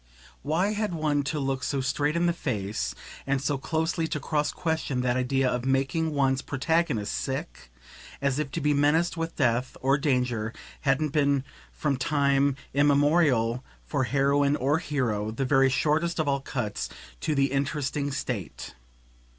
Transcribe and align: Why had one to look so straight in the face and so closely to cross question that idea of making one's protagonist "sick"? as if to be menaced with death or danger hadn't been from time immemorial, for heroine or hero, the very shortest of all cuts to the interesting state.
Why 0.41 0.69
had 0.73 0.95
one 0.95 1.21
to 1.25 1.39
look 1.39 1.61
so 1.61 1.79
straight 1.79 2.15
in 2.15 2.25
the 2.25 2.33
face 2.33 2.95
and 3.27 3.39
so 3.39 3.59
closely 3.59 4.07
to 4.07 4.19
cross 4.19 4.51
question 4.51 5.01
that 5.01 5.15
idea 5.15 5.47
of 5.47 5.63
making 5.63 6.09
one's 6.15 6.41
protagonist 6.41 7.13
"sick"? 7.13 7.71
as 8.19 8.39
if 8.39 8.49
to 8.53 8.61
be 8.61 8.73
menaced 8.73 9.15
with 9.15 9.35
death 9.35 9.77
or 9.79 9.99
danger 9.99 10.53
hadn't 10.79 11.09
been 11.09 11.43
from 11.71 11.97
time 11.97 12.55
immemorial, 12.73 13.63
for 13.85 14.05
heroine 14.05 14.55
or 14.55 14.79
hero, 14.79 15.29
the 15.29 15.45
very 15.45 15.69
shortest 15.69 16.17
of 16.17 16.27
all 16.27 16.41
cuts 16.41 16.89
to 17.19 17.35
the 17.35 17.51
interesting 17.51 18.09
state. 18.09 18.73